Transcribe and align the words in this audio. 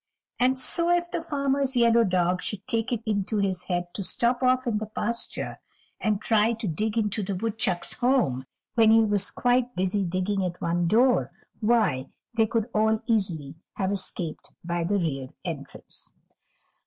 And 0.39 0.59
so 0.59 0.89
if 0.89 1.11
the 1.11 1.21
farmer's 1.21 1.77
yellow 1.77 2.03
dog 2.03 2.41
should 2.41 2.65
take 2.65 2.91
it 2.91 3.03
into 3.05 3.37
his 3.37 3.65
head 3.65 3.93
to 3.93 4.01
stop 4.01 4.41
off 4.41 4.65
in 4.65 4.79
the 4.79 4.87
pasture 4.87 5.59
and 5.99 6.19
try 6.19 6.53
to 6.53 6.67
dig 6.67 6.97
into 6.97 7.21
the 7.21 7.35
woodchuck's 7.35 7.93
home, 7.93 8.45
when 8.73 8.89
he 8.89 9.01
was 9.03 9.29
quite 9.29 9.75
busy 9.75 10.03
digging 10.03 10.43
at 10.43 10.59
one 10.59 10.87
door, 10.87 11.31
why, 11.59 12.07
they 12.33 12.47
could 12.47 12.67
all 12.73 13.03
easily 13.05 13.53
have 13.73 13.91
escaped 13.91 14.53
by 14.65 14.83
the 14.83 14.97
rear 14.97 15.27
entrance. 15.45 16.11